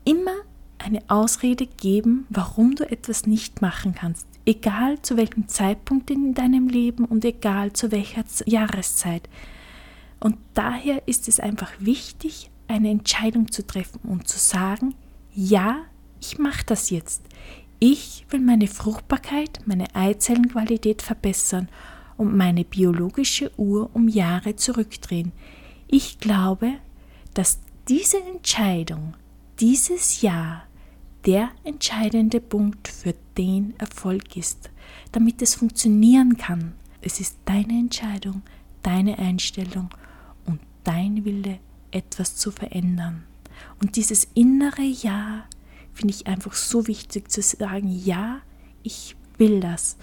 immer 0.05 0.35
eine 0.77 1.01
Ausrede 1.09 1.67
geben, 1.67 2.25
warum 2.29 2.75
du 2.75 2.89
etwas 2.89 3.25
nicht 3.27 3.61
machen 3.61 3.93
kannst. 3.93 4.25
Egal 4.45 5.01
zu 5.01 5.17
welchem 5.17 5.47
Zeitpunkt 5.47 6.09
in 6.09 6.33
deinem 6.33 6.69
Leben 6.69 7.05
und 7.05 7.25
egal 7.25 7.73
zu 7.73 7.91
welcher 7.91 8.23
Jahreszeit. 8.45 9.29
Und 10.19 10.37
daher 10.53 11.07
ist 11.07 11.27
es 11.27 11.39
einfach 11.39 11.71
wichtig, 11.79 12.49
eine 12.67 12.89
Entscheidung 12.89 13.51
zu 13.51 13.65
treffen 13.65 13.99
und 14.03 14.27
zu 14.27 14.39
sagen, 14.39 14.95
ja, 15.33 15.85
ich 16.19 16.37
mache 16.37 16.63
das 16.65 16.89
jetzt. 16.89 17.23
Ich 17.79 18.25
will 18.29 18.41
meine 18.41 18.67
Fruchtbarkeit, 18.67 19.61
meine 19.65 19.95
Eizellenqualität 19.95 21.01
verbessern 21.01 21.69
und 22.17 22.35
meine 22.35 22.65
biologische 22.65 23.51
Uhr 23.57 23.89
um 23.93 24.07
Jahre 24.09 24.55
zurückdrehen. 24.55 25.31
Ich 25.87 26.19
glaube, 26.19 26.73
dass 27.33 27.59
diese 27.87 28.21
Entscheidung, 28.21 29.15
dieses 29.59 30.21
Jahr 30.21 30.65
der 31.25 31.49
entscheidende 31.63 32.39
Punkt 32.41 32.87
für 32.87 33.15
den 33.37 33.73
Erfolg 33.77 34.35
ist, 34.35 34.69
damit 35.11 35.41
es 35.41 35.55
funktionieren 35.55 36.37
kann. 36.37 36.73
Es 37.01 37.19
ist 37.19 37.37
deine 37.45 37.73
Entscheidung, 37.79 38.41
deine 38.83 39.17
Einstellung 39.19 39.89
und 40.45 40.59
dein 40.83 41.23
Wille, 41.25 41.59
etwas 41.91 42.35
zu 42.35 42.51
verändern. 42.51 43.23
Und 43.81 43.95
dieses 43.95 44.27
innere 44.33 44.83
Ja 44.83 45.45
finde 45.99 46.13
ich 46.13 46.27
einfach 46.27 46.53
so 46.53 46.87
wichtig 46.87 47.29
zu 47.29 47.41
sagen, 47.41 47.89
ja, 47.89 48.39
ich 48.83 49.17
will 49.37 49.59
das. 49.59 49.97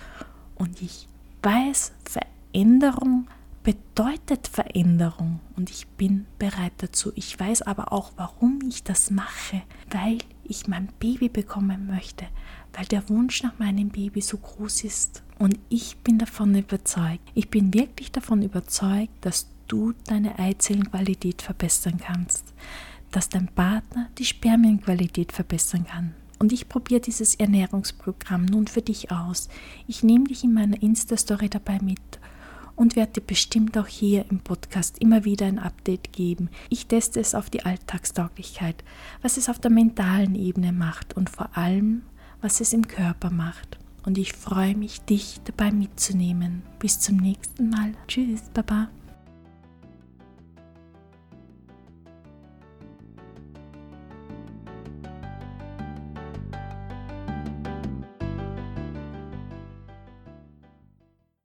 Und 0.54 0.82
ich 0.82 1.08
weiß, 1.42 1.92
Veränderung 2.04 3.28
bedeutet 3.62 4.46
Veränderung 4.46 5.40
und 5.56 5.70
ich 5.70 5.86
bin 5.86 6.26
bereit 6.38 6.74
dazu. 6.78 7.12
Ich 7.14 7.40
weiß 7.40 7.62
aber 7.62 7.94
auch, 7.94 8.12
warum 8.16 8.58
ich 8.68 8.82
das 8.82 9.10
mache, 9.10 9.62
weil 9.90 10.18
ich 10.44 10.68
mein 10.68 10.88
Baby 11.00 11.30
bekommen 11.30 11.86
möchte, 11.86 12.26
weil 12.74 12.84
der 12.84 13.08
Wunsch 13.08 13.42
nach 13.42 13.58
meinem 13.58 13.88
Baby 13.88 14.20
so 14.20 14.36
groß 14.36 14.84
ist. 14.84 15.22
Und 15.38 15.58
ich 15.70 15.96
bin 16.00 16.18
davon 16.18 16.54
überzeugt, 16.54 17.26
ich 17.34 17.48
bin 17.48 17.72
wirklich 17.72 18.12
davon 18.12 18.42
überzeugt, 18.42 19.12
dass 19.22 19.46
du 19.66 19.94
deine 20.04 20.38
Eizellenqualität 20.38 21.40
verbessern 21.40 21.98
kannst 21.98 22.45
dass 23.16 23.30
dein 23.30 23.48
Partner 23.48 24.10
die 24.18 24.26
Spermienqualität 24.26 25.32
verbessern 25.32 25.86
kann. 25.86 26.12
Und 26.38 26.52
ich 26.52 26.68
probiere 26.68 27.00
dieses 27.00 27.34
Ernährungsprogramm 27.34 28.44
nun 28.44 28.66
für 28.66 28.82
dich 28.82 29.10
aus. 29.10 29.48
Ich 29.86 30.02
nehme 30.02 30.24
dich 30.24 30.44
in 30.44 30.52
meiner 30.52 30.82
Insta-Story 30.82 31.48
dabei 31.48 31.78
mit 31.82 31.98
und 32.74 32.94
werde 32.94 33.12
dir 33.12 33.20
bestimmt 33.22 33.78
auch 33.78 33.86
hier 33.86 34.26
im 34.30 34.40
Podcast 34.40 34.98
immer 34.98 35.24
wieder 35.24 35.46
ein 35.46 35.58
Update 35.58 36.12
geben. 36.12 36.50
Ich 36.68 36.88
teste 36.88 37.18
es 37.18 37.34
auf 37.34 37.48
die 37.48 37.64
Alltagstauglichkeit, 37.64 38.84
was 39.22 39.38
es 39.38 39.48
auf 39.48 39.58
der 39.60 39.70
mentalen 39.70 40.34
Ebene 40.34 40.72
macht 40.72 41.16
und 41.16 41.30
vor 41.30 41.56
allem, 41.56 42.02
was 42.42 42.60
es 42.60 42.74
im 42.74 42.86
Körper 42.86 43.30
macht. 43.30 43.78
Und 44.04 44.18
ich 44.18 44.34
freue 44.34 44.76
mich, 44.76 45.00
dich 45.00 45.40
dabei 45.46 45.72
mitzunehmen. 45.72 46.64
Bis 46.80 47.00
zum 47.00 47.16
nächsten 47.16 47.70
Mal. 47.70 47.94
Tschüss, 48.08 48.42
Baba. 48.52 48.90